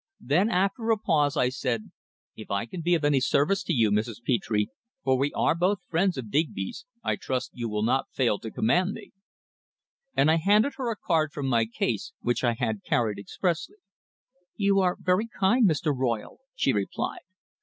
[0.19, 1.91] Then, after a pause, I said:
[2.35, 4.15] "If I can be of any service to you, Mrs.
[4.25, 4.65] Petre,
[5.03, 8.93] for we are both friends of Digby's, I trust you will not fail to command
[8.93, 9.11] me."
[10.15, 13.77] And I handed her a card from my case, which I had carried expressly.
[14.55, 15.95] "You are very kind, Mr.
[15.95, 17.21] Royle," she replied.